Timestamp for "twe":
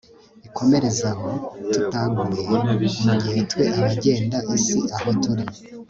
3.49-3.63